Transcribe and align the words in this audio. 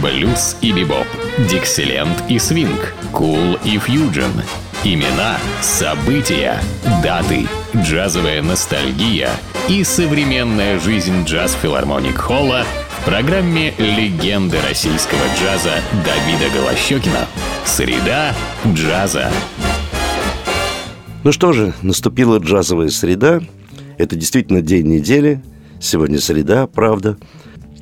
блюз 0.00 0.56
и 0.60 0.72
бибоп, 0.72 1.06
дикселент 1.50 2.22
и 2.28 2.38
свинг, 2.38 2.94
кул 3.12 3.54
и 3.64 3.78
фьюджен. 3.78 4.32
Имена, 4.84 5.38
события, 5.60 6.60
даты, 7.02 7.46
джазовая 7.76 8.42
ностальгия 8.42 9.30
и 9.68 9.84
современная 9.84 10.80
жизнь 10.80 11.24
джаз-филармоник 11.24 12.16
Холла 12.16 12.64
в 12.88 13.04
программе 13.04 13.74
«Легенды 13.78 14.58
российского 14.68 15.20
джаза» 15.38 15.74
Давида 16.04 16.54
Голощекина. 16.54 17.26
Среда 17.64 18.34
джаза. 18.72 19.30
Ну 21.24 21.30
что 21.30 21.52
же, 21.52 21.72
наступила 21.82 22.38
джазовая 22.38 22.88
среда. 22.88 23.40
Это 23.98 24.16
действительно 24.16 24.62
день 24.62 24.86
недели. 24.86 25.42
Сегодня 25.80 26.18
среда, 26.18 26.66
правда. 26.66 27.16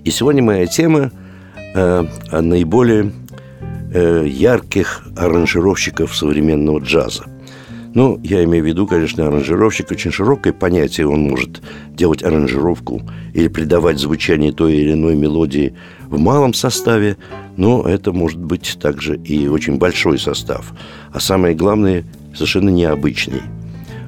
И 0.05 0.11
сегодня 0.11 0.42
моя 0.42 0.66
тема 0.66 1.12
э, 1.74 2.05
наиболее 2.33 3.12
э, 3.92 4.24
ярких 4.27 5.06
аранжировщиков 5.16 6.16
современного 6.16 6.79
джаза. 6.79 7.24
Ну, 7.93 8.20
я 8.23 8.45
имею 8.45 8.62
в 8.62 8.66
виду, 8.69 8.87
конечно, 8.87 9.27
аранжировщик 9.27 9.91
очень 9.91 10.12
широкое 10.12 10.52
понятие. 10.52 11.09
Он 11.09 11.23
может 11.23 11.60
делать 11.88 12.23
аранжировку 12.23 13.02
или 13.34 13.48
придавать 13.48 13.98
звучание 13.98 14.52
той 14.52 14.77
или 14.77 14.93
иной 14.93 15.16
мелодии 15.16 15.74
в 16.06 16.19
малом 16.20 16.55
составе, 16.55 17.16
но 17.56 17.82
это 17.82 18.12
может 18.12 18.38
быть 18.38 18.79
также 18.80 19.16
и 19.16 19.48
очень 19.48 19.79
большой 19.79 20.21
состав. 20.21 20.73
А 21.12 21.18
самое 21.18 21.55
главное, 21.57 22.05
совершенно 22.32 22.68
необычный. 22.68 23.43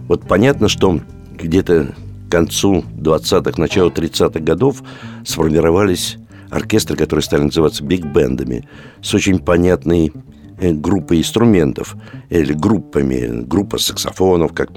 Вот 0.06 0.28
понятно, 0.28 0.68
что 0.68 1.00
где-то 1.36 1.94
к 2.28 2.30
концу 2.30 2.84
20-х, 2.96 3.60
началу 3.60 3.90
30-х 3.90 4.38
годов 4.40 4.82
сформировались 5.24 6.18
оркестры, 6.52 6.96
которые 6.96 7.22
стали 7.22 7.42
называться 7.42 7.82
биг-бендами, 7.82 8.68
с 9.00 9.12
очень 9.14 9.38
понятной 9.38 10.12
э, 10.58 10.72
группой 10.72 11.18
инструментов 11.18 11.96
или 12.28 12.52
группами. 12.52 13.42
Группа 13.44 13.78
саксофонов, 13.78 14.52
как 14.52 14.70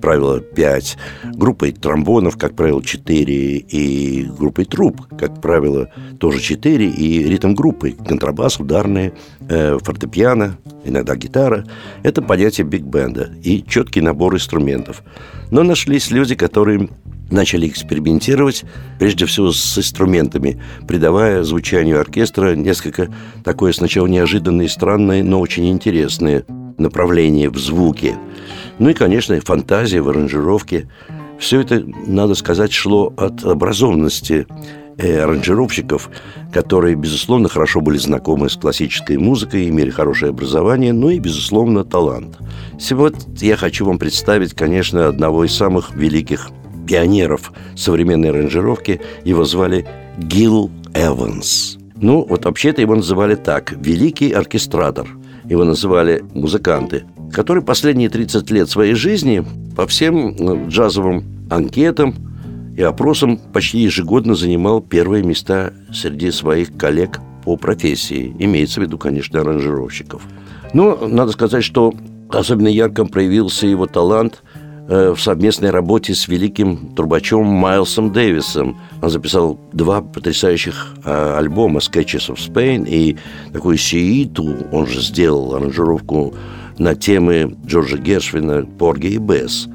правило, 0.00 0.40
5, 0.40 0.98
группой 1.34 1.72
тромбонов, 1.72 2.36
как 2.38 2.54
правило, 2.54 2.82
4, 2.82 3.56
и 3.58 4.24
группой 4.24 4.64
труб, 4.64 5.02
как 5.18 5.40
правило, 5.42 5.90
тоже 6.18 6.40
4, 6.40 6.88
и 6.88 7.24
ритм-группы, 7.24 7.92
контрабас, 7.92 8.58
ударные, 8.58 9.12
э, 9.48 9.78
фортепиано, 9.82 10.56
иногда 10.84 11.16
гитара. 11.16 11.66
Это 12.02 12.22
понятие 12.22 12.66
биг-бенда 12.66 13.30
и 13.42 13.62
четкий 13.66 14.00
набор 14.00 14.34
инструментов. 14.34 15.02
Но 15.50 15.62
нашлись 15.62 16.10
люди, 16.10 16.34
которые 16.34 16.88
начали 17.30 17.68
экспериментировать, 17.68 18.64
прежде 18.98 19.26
всего 19.26 19.52
с 19.52 19.78
инструментами, 19.78 20.60
придавая 20.86 21.42
звучанию 21.42 22.00
оркестра 22.00 22.54
несколько 22.54 23.08
такое 23.44 23.72
сначала 23.72 24.06
неожиданное 24.06 24.66
и 24.66 24.68
странное, 24.68 25.22
но 25.22 25.40
очень 25.40 25.68
интересное 25.70 26.44
направление 26.78 27.50
в 27.50 27.58
звуке. 27.58 28.16
Ну 28.78 28.88
и, 28.90 28.94
конечно, 28.94 29.38
фантазия 29.40 30.00
в 30.00 30.08
аранжировке. 30.08 30.88
Все 31.38 31.60
это, 31.60 31.84
надо 32.06 32.34
сказать, 32.34 32.72
шло 32.72 33.12
от 33.16 33.44
образованности 33.44 34.46
э, 34.96 35.20
аранжировщиков, 35.20 36.10
которые, 36.52 36.96
безусловно, 36.96 37.48
хорошо 37.48 37.80
были 37.80 37.98
знакомы 37.98 38.48
с 38.48 38.56
классической 38.56 39.18
музыкой, 39.18 39.68
имели 39.68 39.90
хорошее 39.90 40.30
образование, 40.30 40.92
ну 40.92 41.10
и, 41.10 41.18
безусловно, 41.18 41.84
талант. 41.84 42.38
Сегодня 42.78 43.20
я 43.40 43.56
хочу 43.56 43.84
вам 43.84 43.98
представить, 43.98 44.54
конечно, 44.54 45.06
одного 45.06 45.44
из 45.44 45.54
самых 45.54 45.94
великих 45.94 46.50
пионеров 46.88 47.52
современной 47.76 48.30
аранжировки. 48.30 49.00
Его 49.24 49.44
звали 49.44 49.86
Гил 50.18 50.70
Эванс. 50.94 51.78
Ну, 51.96 52.24
вот 52.28 52.44
вообще-то 52.44 52.80
его 52.80 52.94
называли 52.94 53.34
так– 53.34 53.72
великий 53.80 54.32
оркестратор. 54.32 55.06
Его 55.44 55.64
называли 55.64 56.24
музыканты, 56.34 57.04
который 57.32 57.62
последние 57.62 58.08
30 58.08 58.50
лет 58.50 58.70
своей 58.70 58.94
жизни 58.94 59.44
по 59.76 59.86
всем 59.86 60.34
ну, 60.38 60.68
джазовым 60.68 61.24
анкетам 61.50 62.14
и 62.76 62.82
опросам 62.82 63.38
почти 63.52 63.78
ежегодно 63.78 64.34
занимал 64.34 64.80
первые 64.80 65.24
места 65.24 65.72
среди 65.92 66.30
своих 66.30 66.76
коллег 66.76 67.18
по 67.44 67.56
профессии. 67.56 68.34
Имеется 68.38 68.80
в 68.80 68.84
виду, 68.84 68.98
конечно, 68.98 69.40
аранжировщиков. 69.40 70.22
Но 70.72 70.96
надо 71.06 71.32
сказать, 71.32 71.64
что 71.64 71.94
особенно 72.28 72.68
ярко 72.68 73.04
проявился 73.06 73.66
его 73.66 73.86
талант 73.86 74.42
Э, 74.42 74.47
в 74.88 75.18
совместной 75.18 75.70
работе 75.70 76.14
с 76.14 76.28
великим 76.28 76.94
трубачом 76.94 77.46
Майлсом 77.46 78.10
Дэвисом. 78.10 78.78
Он 79.02 79.10
записал 79.10 79.60
два 79.74 80.00
потрясающих 80.00 80.94
э, 81.04 81.34
альбома 81.36 81.80
«Sketches 81.80 82.32
of 82.32 82.36
Spain» 82.36 82.88
и 82.88 83.18
такую 83.52 83.76
«Сииту». 83.76 84.56
Он 84.72 84.86
же 84.86 85.02
сделал 85.02 85.54
аранжировку 85.54 86.34
на 86.78 86.94
темы 86.94 87.54
Джорджа 87.66 87.98
Гершвина 87.98 88.64
«Порги 88.64 89.08
и 89.08 89.18
Бесс». 89.18 89.68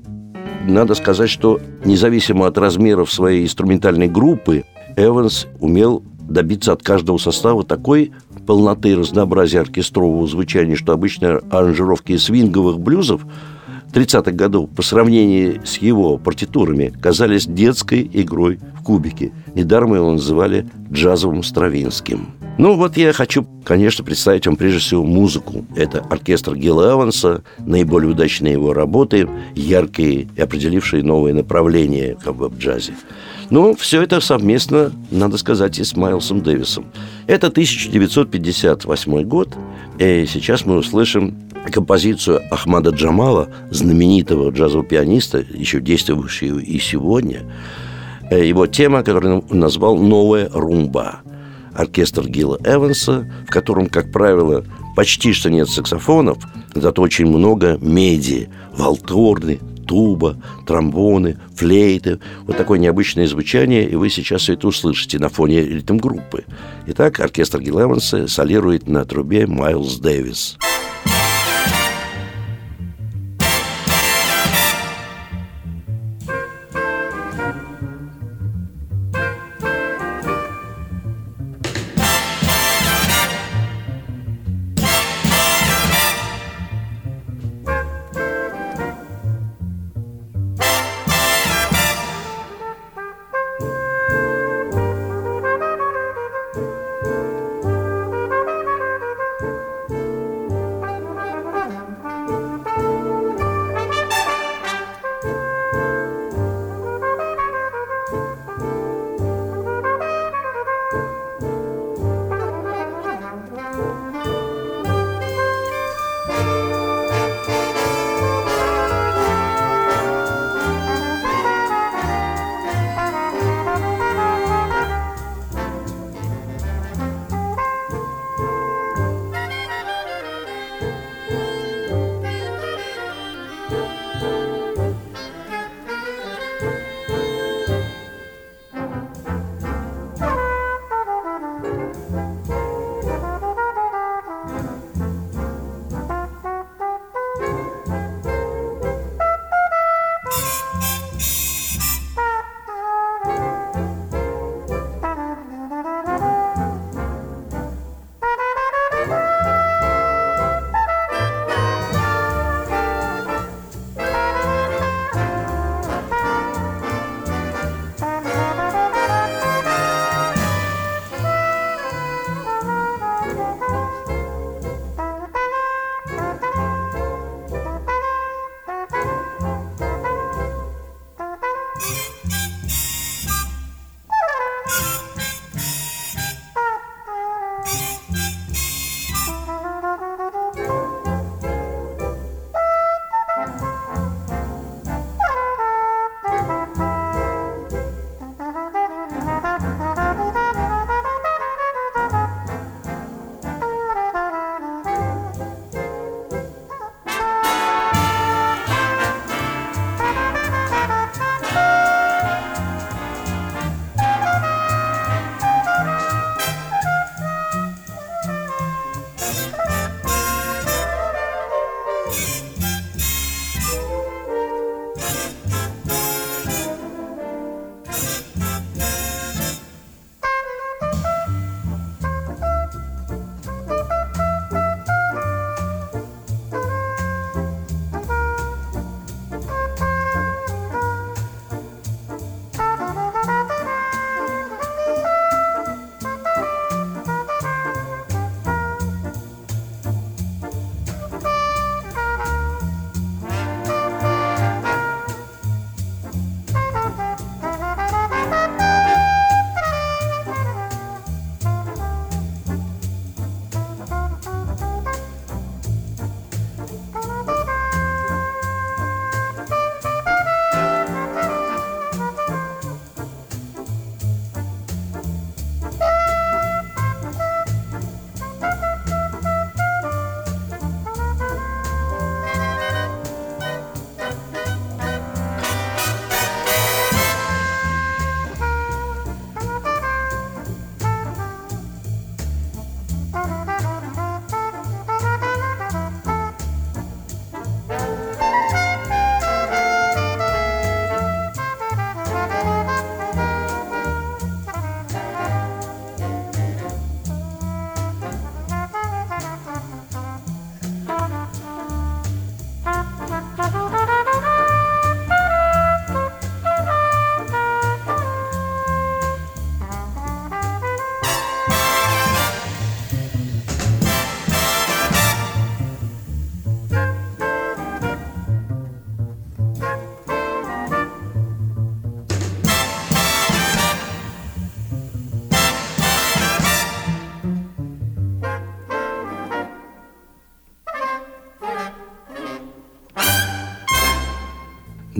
Надо 0.65 0.95
сказать, 0.95 1.29
что 1.29 1.59
независимо 1.85 2.47
от 2.47 2.57
размеров 2.57 3.11
своей 3.11 3.43
инструментальной 3.43 4.07
группы, 4.07 4.63
Эванс 4.97 5.45
умел 5.59 6.03
добиться 6.21 6.71
от 6.71 6.81
каждого 6.81 7.17
состава 7.17 7.63
такой 7.63 8.13
полноты 8.47 8.89
и 8.89 8.95
разнообразия 8.95 9.59
оркестрового 9.59 10.25
звучания, 10.27 10.75
что 10.75 10.93
обычно 10.93 11.39
аранжировки 11.51 12.17
свинговых 12.17 12.79
блюзов– 12.79 13.27
30-х 13.93 14.31
годов 14.31 14.69
по 14.71 14.81
сравнению 14.81 15.65
с 15.65 15.77
его 15.77 16.17
партитурами 16.17 16.91
казались 17.01 17.45
детской 17.45 18.09
игрой 18.11 18.59
в 18.79 18.83
кубике. 18.83 19.31
Недаром 19.53 19.93
его 19.93 20.11
называли 20.11 20.67
джазовым 20.91 21.43
Стравинским. 21.43 22.27
Ну 22.57 22.75
вот 22.75 22.97
я 22.97 23.13
хочу, 23.13 23.47
конечно, 23.63 24.03
представить 24.03 24.45
вам 24.45 24.55
прежде 24.55 24.79
всего 24.79 25.03
музыку. 25.03 25.65
Это 25.75 25.99
оркестр 26.09 26.55
Гилла 26.55 26.93
Эванса, 26.93 27.43
наиболее 27.59 28.11
удачные 28.11 28.53
его 28.53 28.73
работы, 28.73 29.27
яркие 29.55 30.27
и 30.35 30.41
определившие 30.41 31.03
новые 31.03 31.33
направления 31.33 32.15
как 32.23 32.35
бы, 32.35 32.49
в 32.49 32.57
джазе. 32.57 32.93
Ну, 33.49 33.75
все 33.75 34.01
это 34.01 34.19
совместно, 34.19 34.91
надо 35.11 35.37
сказать, 35.37 35.79
и 35.79 35.83
с 35.83 35.95
Майлсом 35.95 36.41
Дэвисом. 36.41 36.85
Это 37.27 37.47
1958 37.47 39.23
год, 39.23 39.55
и 39.99 40.25
сейчас 40.27 40.65
мы 40.65 40.77
услышим 40.77 41.35
композицию 41.71 42.41
Ахмада 42.51 42.91
Джамала, 42.91 43.49
знаменитого 43.71 44.51
джазового 44.51 44.85
пианиста, 44.87 45.43
еще 45.53 45.79
действующего 45.79 46.59
и 46.59 46.79
сегодня, 46.79 47.43
э, 48.29 48.45
его 48.45 48.67
тема, 48.67 49.03
которую 49.03 49.45
он 49.49 49.59
назвал 49.59 49.97
«Новая 49.97 50.49
румба». 50.53 51.21
Оркестр 51.73 52.27
Гилла 52.27 52.59
Эванса, 52.63 53.27
в 53.47 53.51
котором, 53.51 53.87
как 53.87 54.11
правило, 54.11 54.63
почти 54.95 55.33
что 55.33 55.49
нет 55.49 55.69
саксофонов, 55.69 56.37
зато 56.75 57.01
очень 57.01 57.25
много 57.25 57.79
меди, 57.81 58.49
валторны, 58.77 59.59
туба, 59.87 60.37
тромбоны, 60.65 61.37
флейты. 61.55 62.19
Вот 62.45 62.57
такое 62.57 62.79
необычное 62.79 63.27
звучание, 63.27 63.87
и 63.87 63.95
вы 63.95 64.09
сейчас 64.09 64.49
это 64.49 64.67
услышите 64.67 65.19
на 65.19 65.29
фоне 65.29 65.63
ритм-группы. 65.63 66.45
Итак, 66.87 67.19
оркестр 67.19 67.59
Гилла 67.59 67.83
Эванса 67.83 68.27
солирует 68.27 68.87
на 68.87 69.05
трубе 69.05 69.47
Майлз 69.47 69.97
Дэвис. 69.97 70.57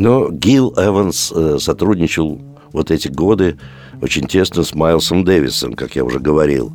Но 0.03 0.29
Гил 0.29 0.73
Эванс 0.75 1.31
э, 1.33 1.59
сотрудничал 1.61 2.41
вот 2.73 2.91
эти 2.91 3.07
годы 3.07 3.57
очень 4.01 4.27
тесно 4.27 4.65
с 4.65 4.75
Майлсом 4.75 5.23
Дэвисом, 5.23 5.75
как 5.75 5.95
я 5.95 6.03
уже 6.03 6.19
говорил. 6.19 6.73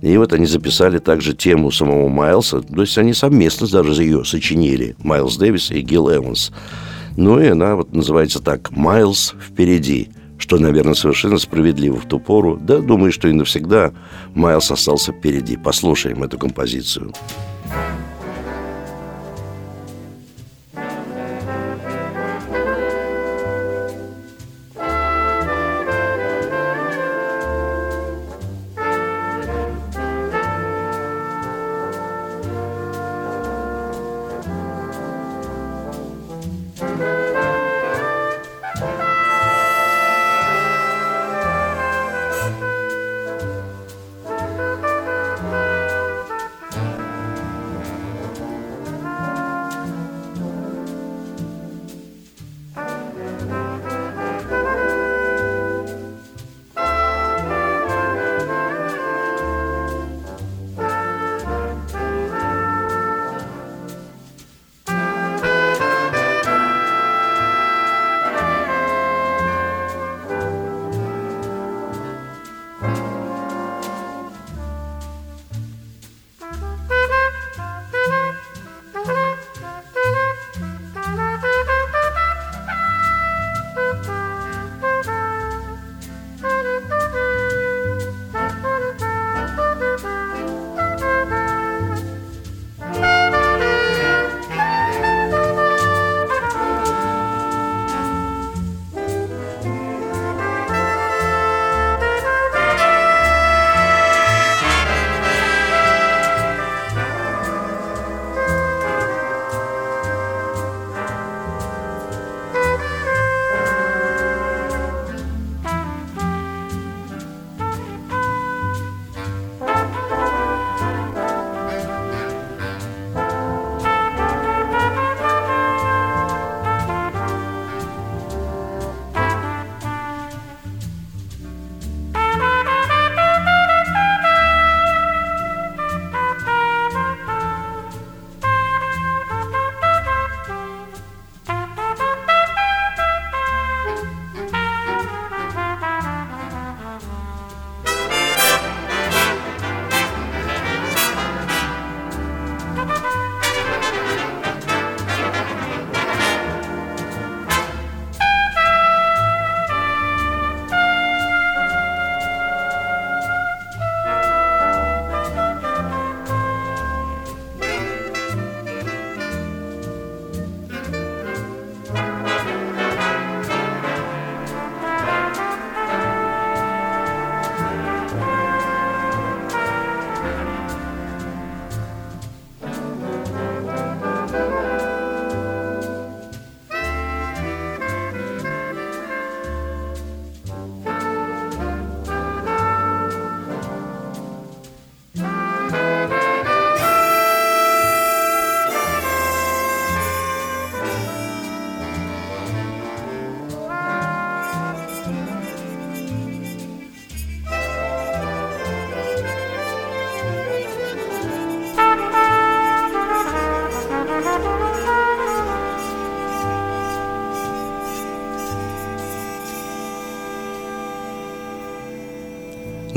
И 0.00 0.16
вот 0.16 0.32
они 0.32 0.46
записали 0.46 0.96
также 0.96 1.34
тему 1.34 1.70
самого 1.70 2.08
Майлса, 2.08 2.62
то 2.62 2.80
есть 2.80 2.96
они 2.96 3.12
совместно 3.12 3.68
даже 3.68 4.02
ее 4.02 4.24
сочинили, 4.24 4.96
Майлз 5.00 5.36
Дэвис 5.36 5.70
и 5.70 5.82
Гил 5.82 6.10
Эванс. 6.10 6.50
Ну 7.18 7.38
и 7.38 7.48
она 7.48 7.76
вот 7.76 7.92
называется 7.92 8.42
так 8.42 8.70
«Майлз 8.70 9.34
впереди», 9.38 10.08
что, 10.38 10.56
наверное, 10.56 10.94
совершенно 10.94 11.36
справедливо 11.36 11.96
в 11.96 12.08
ту 12.08 12.18
пору. 12.18 12.56
Да, 12.56 12.78
думаю, 12.78 13.12
что 13.12 13.28
и 13.28 13.32
навсегда 13.32 13.92
Майлз 14.34 14.70
остался 14.70 15.12
впереди. 15.12 15.58
Послушаем 15.58 16.22
эту 16.22 16.38
композицию. 16.38 17.12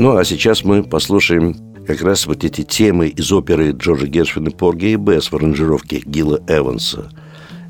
Ну, 0.06 0.16
а 0.16 0.24
сейчас 0.24 0.62
мы 0.62 0.84
послушаем 0.84 1.56
как 1.84 2.00
раз 2.00 2.26
вот 2.26 2.44
эти 2.44 2.62
темы 2.62 3.08
из 3.08 3.32
оперы 3.32 3.72
Джорджа 3.72 4.06
Гершвина 4.06 4.52
«Порги 4.52 4.92
и 4.92 4.94
Бесс» 4.94 5.32
в 5.32 5.34
аранжировке 5.34 6.00
Гила 6.06 6.38
Эванса. 6.46 7.10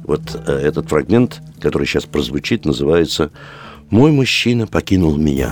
Вот 0.05 0.39
э, 0.47 0.53
этот 0.53 0.91
фрагмент, 0.91 1.41
который 1.63 1.87
сейчас 1.87 2.05
прозвучит, 2.05 2.67
называется 2.67 3.31
«Мой 3.89 4.13
мужчина 4.13 4.67
покинул 4.67 5.17
меня». 5.17 5.51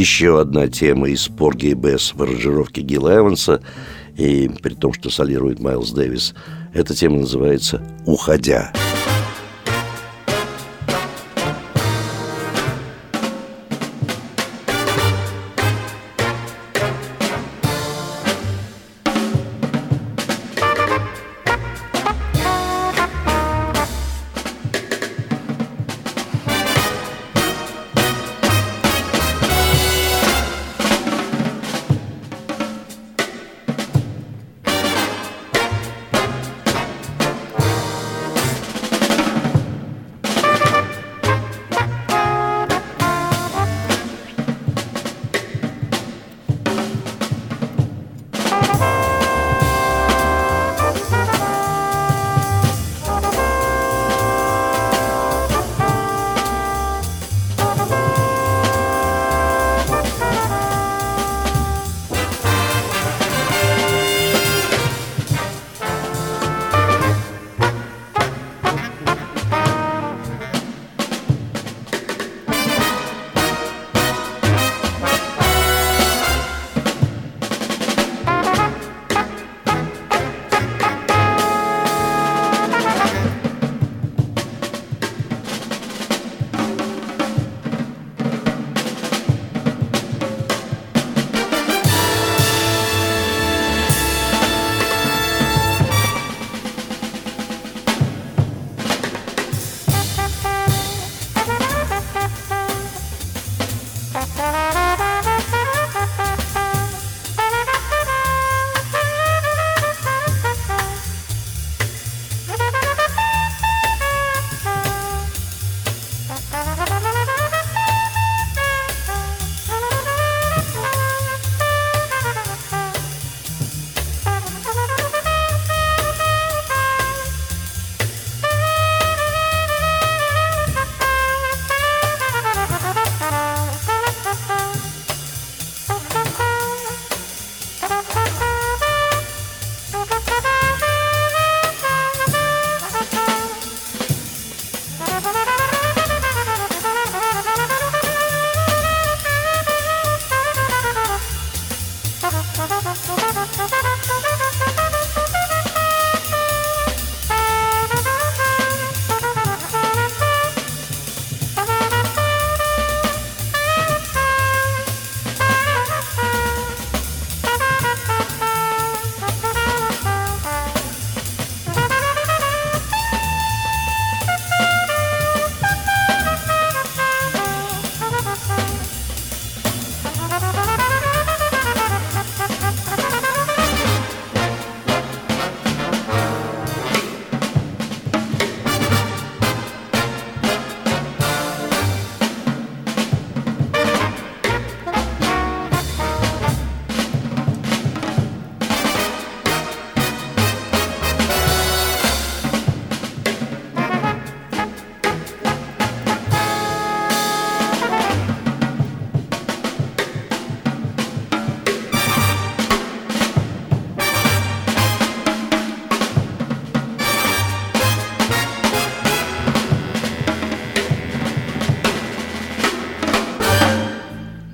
Еще 0.00 0.40
одна 0.40 0.66
тема 0.66 1.10
из 1.10 1.28
Порги 1.28 1.66
и 1.66 1.74
Бесс 1.74 2.14
в 2.14 2.22
аранжировке 2.22 2.80
Гилла 2.80 3.18
Эванса, 3.18 3.60
и 4.16 4.50
при 4.62 4.72
том, 4.72 4.94
что 4.94 5.10
солирует 5.10 5.60
Майлз 5.60 5.90
Дэвис. 5.90 6.34
Эта 6.72 6.94
тема 6.94 7.18
называется 7.18 7.82
«Уходя». 8.06 8.72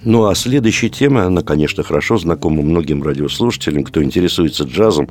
Ну 0.07 0.27
а 0.27 0.37
следующая 0.37 0.89
тема, 0.89 1.25
она, 1.25 1.43
конечно, 1.43 1.83
хорошо 1.83 2.17
знакома 2.17 2.63
многим 2.63 3.03
радиослушателям, 3.03 3.83
кто 3.83 4.05
интересуется 4.05 4.63
джазом, 4.63 5.09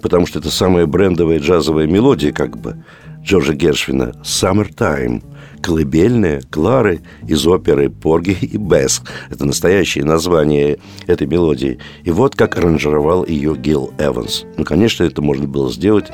потому 0.00 0.26
что 0.26 0.38
это 0.38 0.48
самая 0.48 0.86
брендовая 0.86 1.40
джазовая 1.40 1.88
мелодия, 1.88 2.30
как 2.30 2.56
бы, 2.56 2.84
Джорджа 3.20 3.54
Гершвина 3.54 4.14
«Summertime», 4.22 5.24
колыбельная 5.60 6.40
Клары 6.52 7.00
из 7.26 7.44
оперы 7.48 7.90
«Порги 7.90 8.38
и 8.40 8.56
Бесс». 8.56 9.02
Это 9.28 9.44
настоящее 9.44 10.04
название 10.04 10.78
этой 11.08 11.26
мелодии. 11.26 11.80
И 12.04 12.12
вот 12.12 12.36
как 12.36 12.56
аранжировал 12.58 13.26
ее 13.26 13.56
Гил 13.56 13.92
Эванс. 13.98 14.44
Ну, 14.56 14.64
конечно, 14.64 15.02
это 15.02 15.20
можно 15.20 15.48
было 15.48 15.68
сделать, 15.72 16.06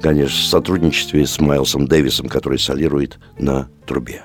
конечно, 0.00 0.34
в 0.34 0.48
сотрудничестве 0.48 1.26
с 1.26 1.38
Майлсом 1.38 1.86
Дэвисом, 1.86 2.28
который 2.28 2.58
солирует 2.58 3.18
на 3.38 3.68
трубе. 3.86 4.22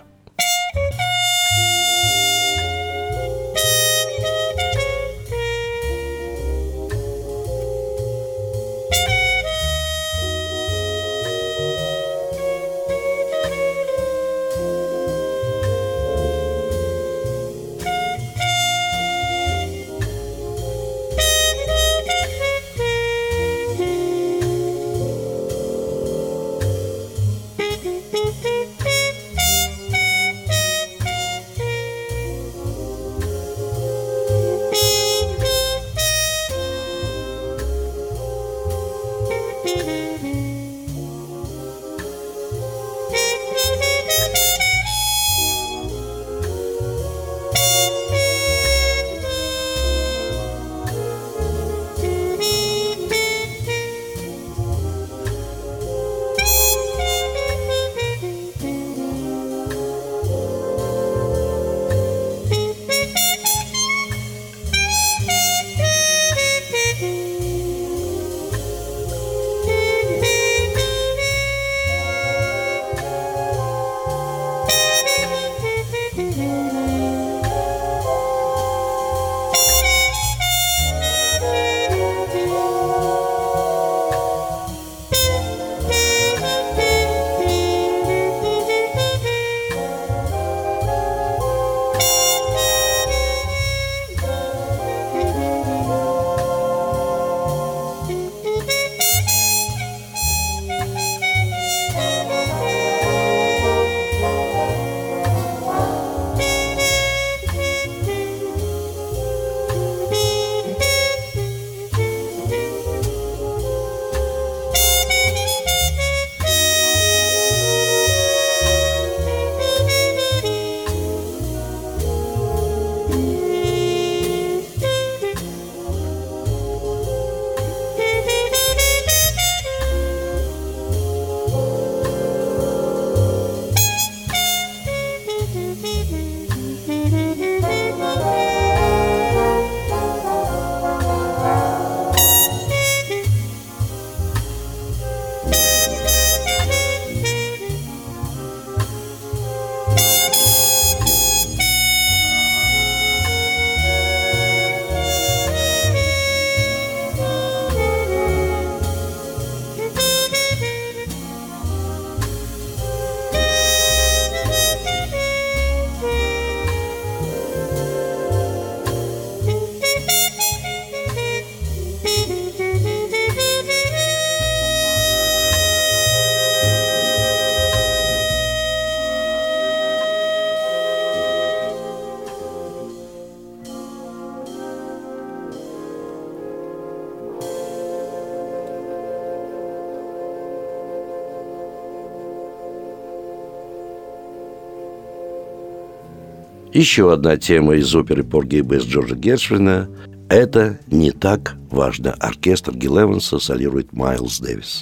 Еще 196.74 197.14
одна 197.14 197.38
тема 197.38 197.76
из 197.76 197.94
оперы 197.96 198.24
«Порги 198.24 198.56
и 198.56 198.62
Бесс» 198.62 198.84
Джорджа 198.86 199.16
Гершвина– 199.16 199.90
это 200.30 200.80
не 200.88 201.12
так 201.12 201.56
важно. 201.70 202.14
Оркестр 202.14 202.76
Гил 202.76 203.22
солирует 203.22 203.94
Майлз 203.94 204.40
Дэвис. 204.40 204.82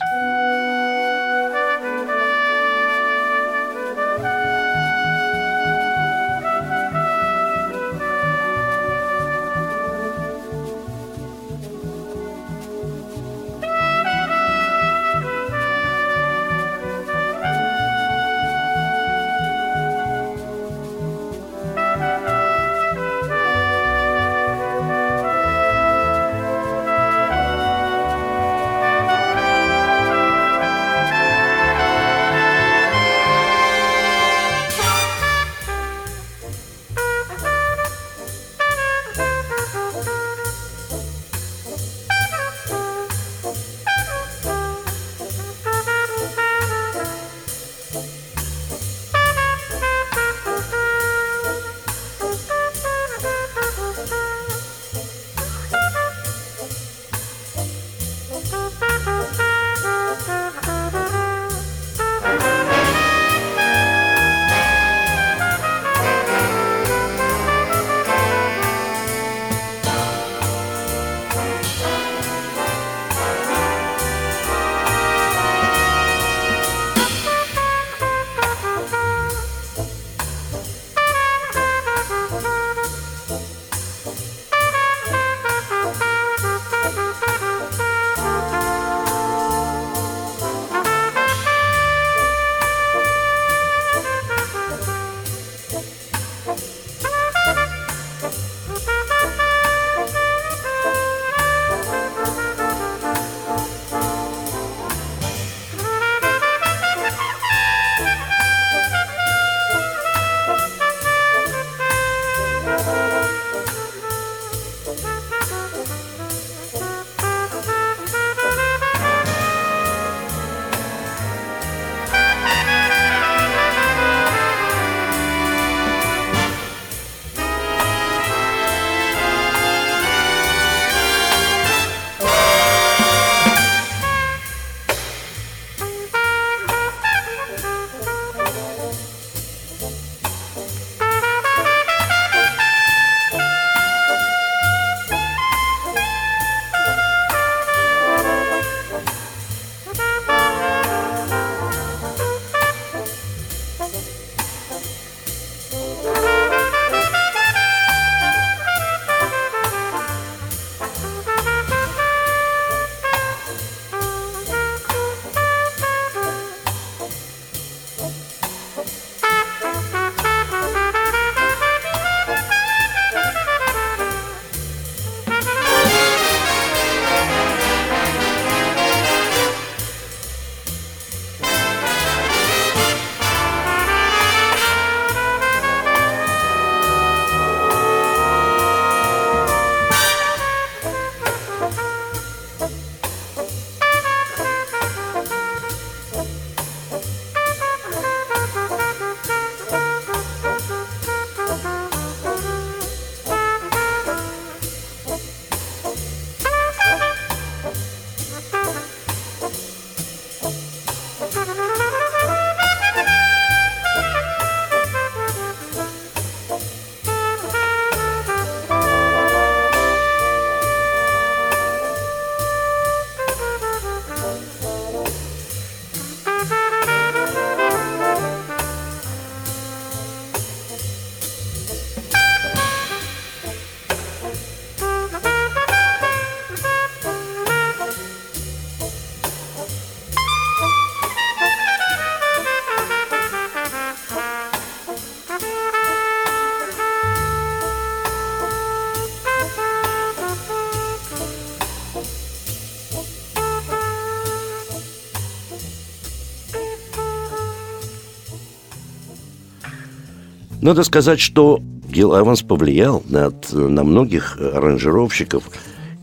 Надо 260.62 260.84
сказать, 260.84 261.20
что 261.20 261.60
Гил 261.90 262.18
Эванс 262.18 262.44
повлиял 262.44 263.02
на, 263.10 263.32
на 263.52 263.84
многих 263.84 264.38
аранжировщиков. 264.40 265.44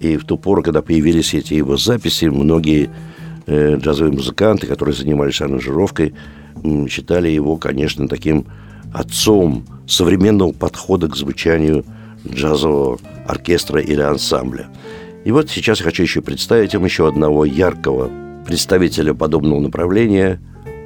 И 0.00 0.16
в 0.16 0.24
ту 0.24 0.36
пору, 0.36 0.62
когда 0.62 0.82
появились 0.82 1.32
эти 1.32 1.54
его 1.54 1.76
записи, 1.76 2.24
многие 2.24 2.90
э, 3.46 3.76
джазовые 3.76 4.12
музыканты, 4.12 4.66
которые 4.66 4.96
занимались 4.96 5.40
аранжировкой, 5.40 6.12
считали 6.88 7.28
его, 7.28 7.56
конечно, 7.56 8.08
таким 8.08 8.46
отцом 8.92 9.64
современного 9.86 10.52
подхода 10.52 11.08
к 11.08 11.16
звучанию 11.16 11.84
джазового 12.28 12.98
оркестра 13.28 13.80
или 13.80 14.00
ансамбля. 14.00 14.68
И 15.24 15.30
вот 15.30 15.50
сейчас 15.50 15.78
я 15.78 15.84
хочу 15.84 16.02
еще 16.02 16.20
представить 16.20 16.74
вам 16.74 16.84
еще 16.84 17.06
одного 17.06 17.44
яркого 17.44 18.10
представителя 18.44 19.14
подобного 19.14 19.60
направления 19.60 20.40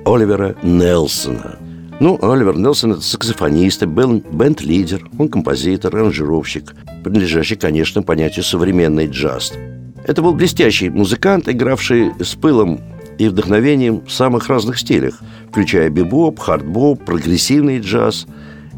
Оливера 0.04 0.56
Нелсона– 0.62 1.56
Ну, 2.02 2.18
Оливер 2.20 2.58
Нелсон– 2.58 2.92
это 2.94 3.00
саксофонист, 3.00 3.84
бенд-лидер, 3.84 5.08
он 5.18 5.28
композитор, 5.28 5.94
аранжировщик, 5.94 6.74
принадлежащий, 7.04 7.54
конечно, 7.54 8.02
понятию 8.02 8.44
современный 8.44 9.06
джаз. 9.06 9.52
Это 10.04 10.20
был 10.20 10.34
блестящий 10.34 10.90
музыкант, 10.90 11.48
игравший 11.48 12.10
с 12.18 12.34
пылом 12.34 12.80
и 13.18 13.28
вдохновением 13.28 14.04
в 14.04 14.10
самых 14.10 14.48
разных 14.48 14.80
стилях, 14.80 15.20
включая 15.48 15.90
бибоп, 15.90 16.40
хардбоп, 16.40 17.04
прогрессивный 17.04 17.78
джаз, 17.78 18.26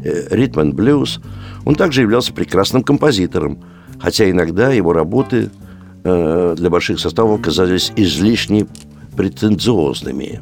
э, 0.03 0.27
ритм 0.29 0.59
и 0.59 0.71
блюз. 0.71 1.19
Он 1.65 1.73
также 1.73 2.01
являлся 2.01 2.31
прекрасным 2.31 2.83
композитором, 2.83 3.57
хотя 3.99 4.29
иногда 4.29 4.71
его 4.71 4.93
работы 4.93 5.49
э, 6.03 6.55
для 6.55 6.69
больших 6.69 6.99
составов 6.99 7.41
казались 7.41 7.91
излишне 7.95 8.67
претенциозными. 9.17 10.41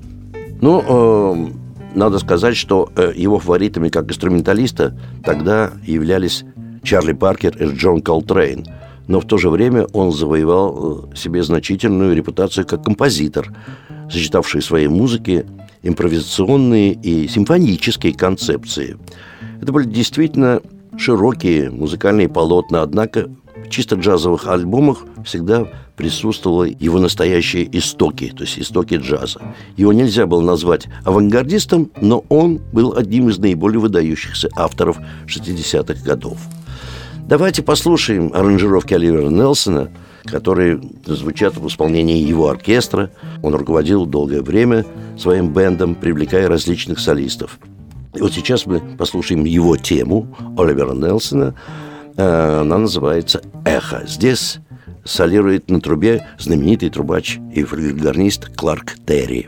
Ну, 0.60 0.84
э, 0.86 1.63
надо 1.96 2.20
сказать, 2.20 2.56
что 2.58 2.90
э, 2.96 3.14
его 3.16 3.40
фаворитами 3.40 3.90
как 3.90 4.10
инструменталиста 4.10 4.98
тогда 5.24 5.72
являлись 5.86 6.44
Чарли 6.84 7.14
Паркер 7.14 7.56
и 7.58 7.76
Джон 7.76 8.02
Колтрейн. 8.02 8.66
Но 9.08 9.20
в 9.20 9.26
то 9.26 9.38
же 9.38 9.50
время 9.50 9.86
он 9.94 10.12
завоевал 10.12 11.10
э, 11.12 11.16
себе 11.16 11.44
значительную 11.44 12.16
репутацию 12.16 12.66
как 12.66 12.84
композитор, 12.84 13.54
сочетавший 14.10 14.62
в 14.62 14.66
своей 14.66 14.88
музыке 14.88 15.46
импровизационные 15.84 16.94
и 16.94 17.28
симфонические 17.28 18.14
концепции. 18.14 18.98
Это 19.62 19.72
были 19.72 19.86
действительно 19.86 20.62
широкие 20.98 21.70
музыкальные 21.70 22.30
полотна, 22.30 22.82
однако 22.82 23.30
чисто 23.70 23.96
джазовых 23.96 24.48
альбомах 24.48 25.06
всегда 25.26 25.68
присутствовали 25.96 26.76
его 26.80 27.00
настоящие 27.00 27.70
истоки, 27.78 28.34
то 28.36 28.44
есть 28.44 28.60
истоки 28.60 28.96
джаза. 28.96 29.40
Его 29.78 29.94
нельзя 29.94 30.26
было 30.26 30.42
назвать 30.42 30.88
авангардистом, 31.06 31.92
но 32.02 32.26
он 32.30 32.60
был 32.72 32.96
одним 32.98 33.30
из 33.30 33.38
наиболее 33.38 33.80
выдающихся 33.80 34.50
авторов 34.56 34.98
60-х 35.28 36.04
годов. 36.04 36.38
Давайте 37.28 37.64
послушаем 37.64 38.32
аранжировки 38.34 38.94
Оливера 38.94 39.30
Нелсона, 39.30 39.90
которые 40.26 40.82
звучат 41.06 41.58
в 41.58 41.68
исполнении 41.68 42.18
его 42.18 42.50
оркестра. 42.50 43.12
Он 43.42 43.56
руководил 43.56 44.06
долгое 44.06 44.42
время 44.42 44.86
своим 45.18 45.54
бендом, 45.54 45.96
привлекая 45.96 46.48
различных 46.48 47.00
солистов. 47.00 47.60
И 48.14 48.22
вот 48.22 48.34
сейчас 48.34 48.66
мы 48.66 48.80
послушаем 48.80 49.46
его 49.46 49.78
тему 49.78 50.36
Оливера 50.58 50.94
Нелсона. 50.94 51.56
Э, 52.18 52.62
она 52.62 52.78
называется 52.78 53.42
«Эхо». 53.66 54.04
Здесь 54.06 54.60
солирует 55.04 55.70
на 55.70 55.82
трубе 55.82 56.26
знаменитый 56.38 56.90
трубач 56.90 57.40
и 57.54 57.64
флюгернист 57.64 58.56
Кларк 58.56 58.96
Терри. 59.06 59.48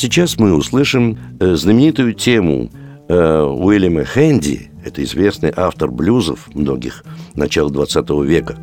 Сейчас 0.00 0.38
мы 0.38 0.54
услышим 0.54 1.18
э, 1.40 1.54
знаменитую 1.54 2.14
тему 2.14 2.70
э, 3.08 3.42
Уильяма 3.42 4.04
Хэнди, 4.04 4.70
это 4.82 5.04
известный 5.04 5.52
автор 5.54 5.90
блюзов 5.90 6.48
многих 6.54 7.04
начала 7.34 7.70
20 7.70 8.08
века, 8.24 8.56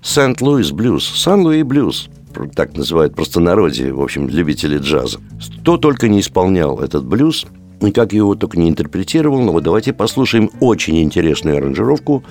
«Сент-Луис 0.00 0.70
блюз», 0.70 1.04
«Сан-Луи 1.04 1.64
блюз», 1.64 2.08
так 2.54 2.76
называют 2.76 3.16
простонародье, 3.16 3.92
в 3.92 4.00
общем, 4.00 4.28
любители 4.28 4.78
джаза. 4.78 5.18
Кто 5.60 5.76
только 5.76 6.08
не 6.08 6.20
исполнял 6.20 6.78
этот 6.80 7.04
блюз, 7.04 7.46
и 7.80 7.90
как 7.90 8.12
его 8.12 8.36
только 8.36 8.58
не 8.58 8.68
интерпретировал, 8.68 9.42
но 9.42 9.52
вот 9.52 9.64
давайте 9.64 9.92
послушаем 9.92 10.50
очень 10.60 11.02
интересную 11.02 11.56
аранжировку 11.56 12.22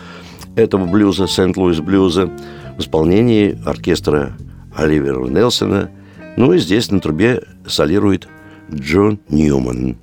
этого 0.56 0.86
блюза, 0.86 1.28
Сент-Луис 1.28 1.82
блюза, 1.82 2.30
в 2.78 2.82
исполнении 2.82 3.60
оркестра 3.66 4.38
Оливера 4.74 5.26
Нелсона. 5.26 5.92
Ну 6.38 6.54
и 6.54 6.60
здесь 6.60 6.90
на 6.92 7.00
трубе 7.00 7.44
солирует 7.68 8.28
Джон 8.74 9.20
Ньюман. 9.30 9.98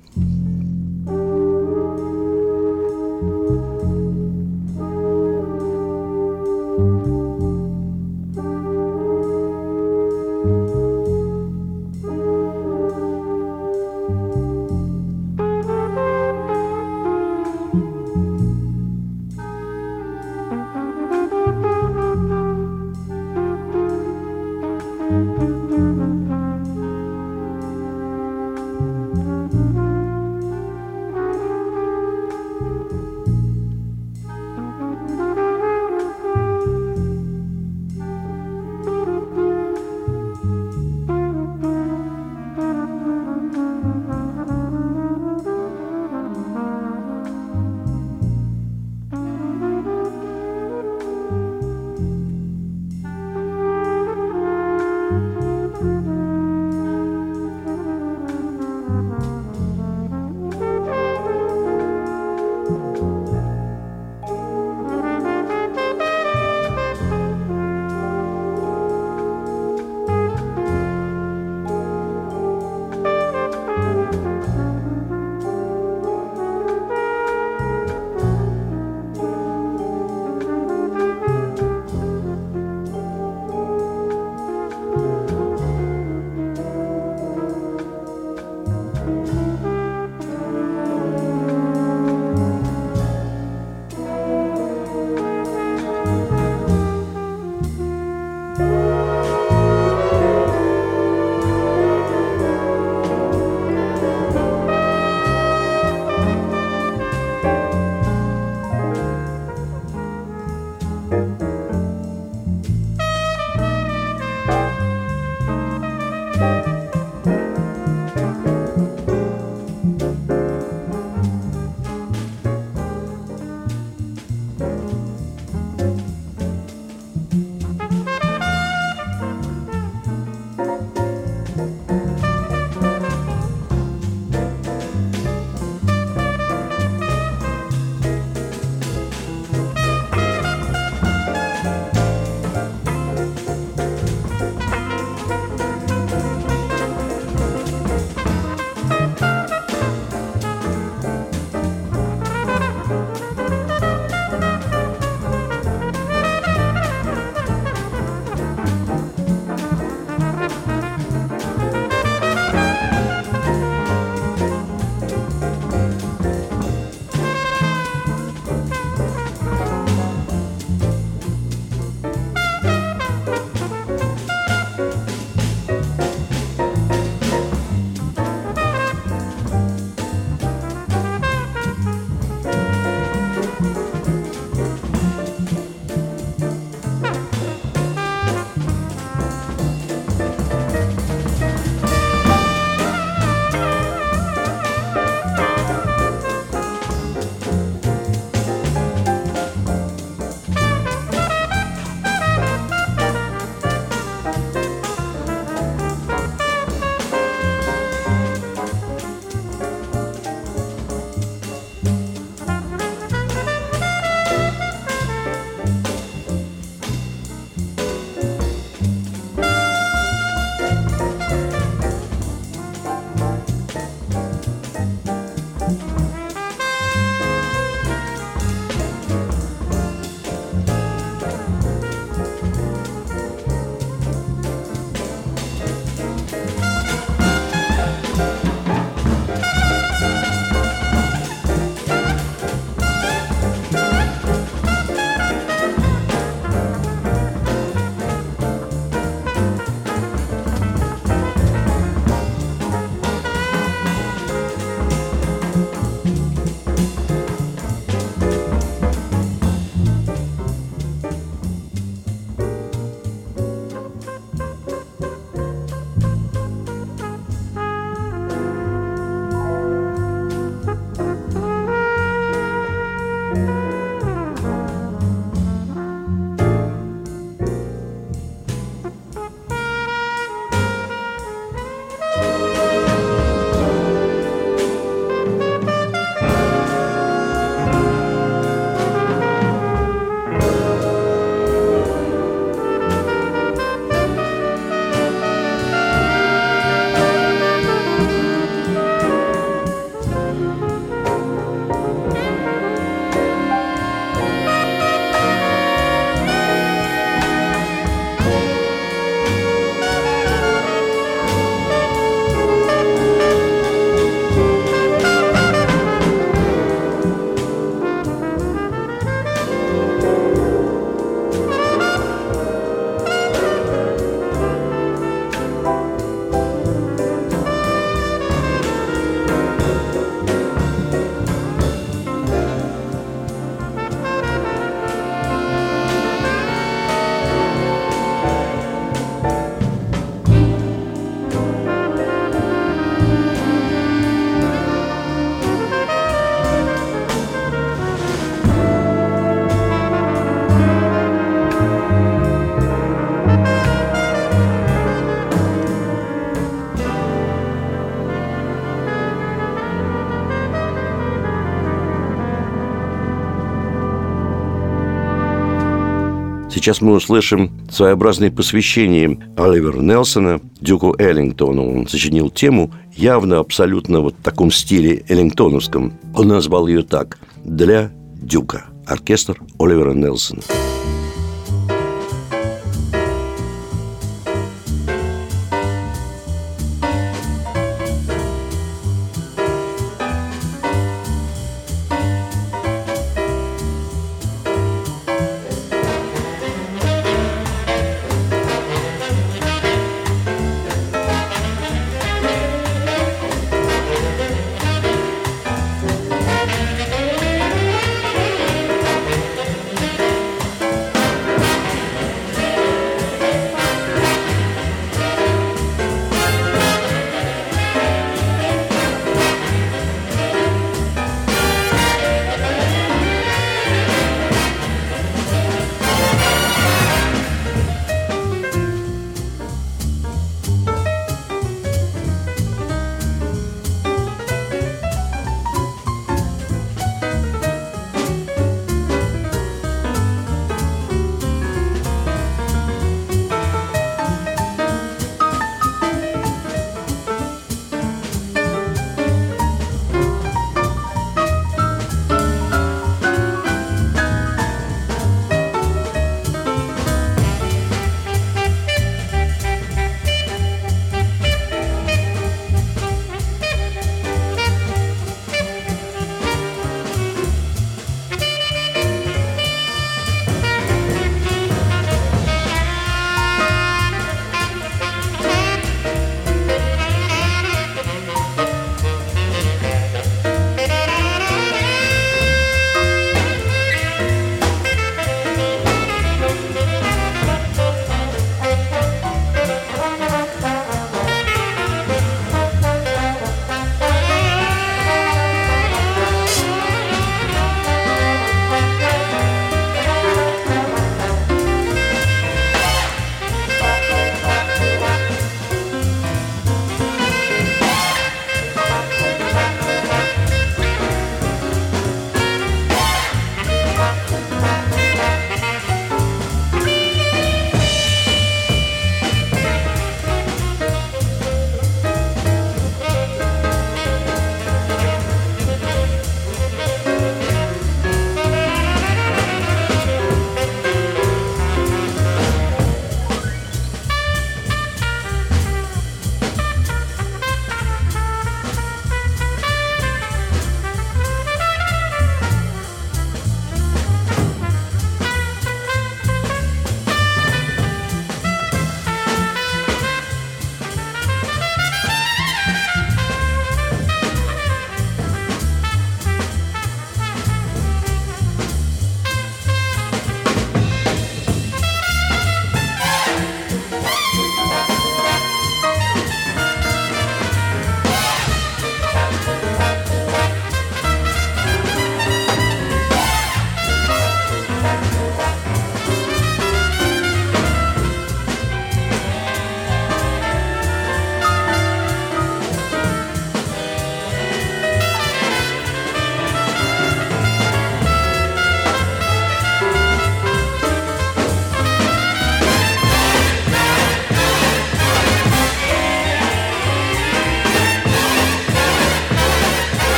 Сейчас 366.63 366.79
мы 366.79 366.93
услышим 366.93 367.51
своеобразное 367.69 368.31
посвящение 368.31 369.19
Оливера 369.35 369.81
Нелсона 369.81 370.39
Дюку 370.61 370.95
Эллингтону. 370.97 371.79
Он 371.79 371.89
сочинил 371.89 372.29
тему 372.29 372.71
явно 372.95 373.39
абсолютно 373.39 373.99
вот 373.99 374.15
в 374.17 374.23
таком 374.23 374.49
стиле 374.49 375.03
эллингтоновском. 375.09 375.91
Он 376.15 376.29
назвал 376.29 376.67
ее 376.67 376.83
так 376.83 377.19
«Для 377.43 377.91
Дюка». 378.15 378.63
Оркестр 378.85 379.41
Оливера 379.59 379.91
Нелсона. 379.91 380.41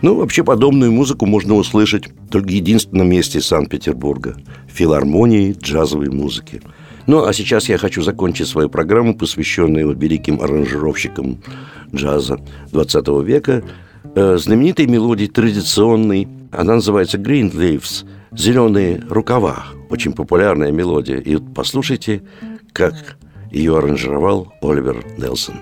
Ну, 0.00 0.14
вообще, 0.14 0.44
подобную 0.44 0.92
музыку 0.92 1.26
можно 1.26 1.54
услышать 1.54 2.04
только 2.30 2.46
в 2.46 2.50
единственном 2.50 3.08
месте 3.08 3.40
Санкт-Петербурга– 3.40 4.36
филармонии 4.68 5.56
джазовой 5.60 6.08
музыки. 6.08 6.62
Ну, 7.08 7.24
а 7.24 7.32
сейчас 7.32 7.68
я 7.68 7.78
хочу 7.78 8.02
закончить 8.02 8.46
свою 8.46 8.68
программу, 8.68 9.16
посвященную 9.16 9.96
великим 9.96 10.40
аранжировщикам 10.40 11.42
джаза 11.92 12.38
20 12.70 13.08
века, 13.24 13.64
э, 14.14 14.36
знаменитой 14.36 14.86
мелодией 14.86 15.30
традиционной. 15.30 16.28
Она 16.52 16.74
называется 16.76 17.18
«Green 17.18 17.52
Leaves»– 17.52 18.06
«Зеленые 18.36 19.02
рукава». 19.08 19.64
Очень 19.90 20.12
популярная 20.12 20.70
мелодия. 20.70 21.16
И 21.16 21.34
вот 21.34 21.54
послушайте, 21.54 22.22
как 22.72 23.16
ее 23.50 23.78
аранжировал 23.78 24.52
Оливер 24.60 25.04
Нелсон. 25.16 25.56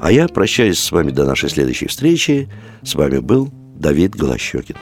А 0.00 0.10
я 0.10 0.28
прощаюсь 0.28 0.78
с 0.78 0.92
вами 0.92 1.10
до 1.10 1.24
нашей 1.24 1.48
следующей 1.48 1.86
встречи. 1.86 2.48
С 2.82 2.94
вами 2.96 3.18
был 3.18 3.52
Давид 3.78 4.16
Голощекин. 4.16 4.76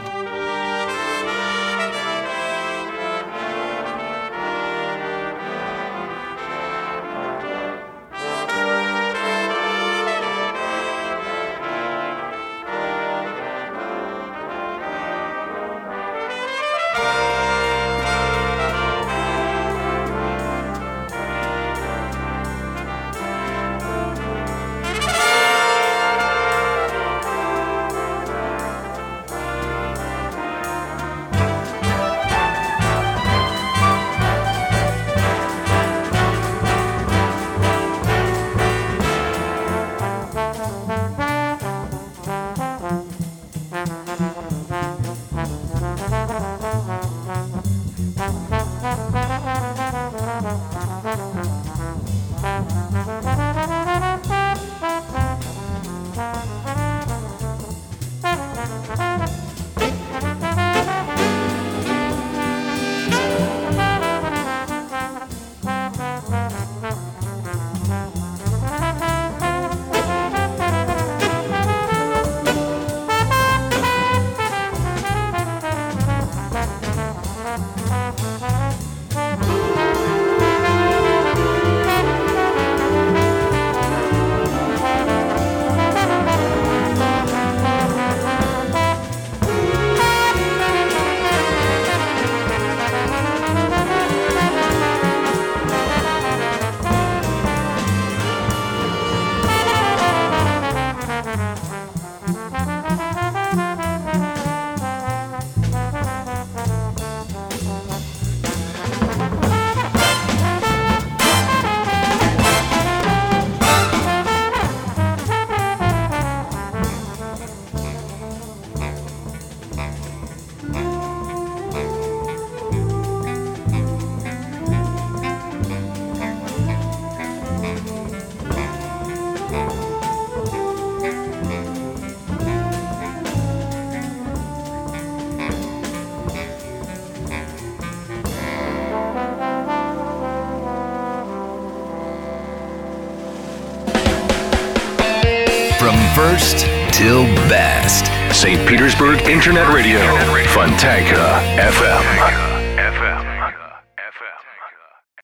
St. 148.47 148.65
Petersburg 148.69 149.29
Internet 149.29 149.67
Radio, 149.75 149.99
Fontanka 150.47 151.43
FM. 151.59 152.46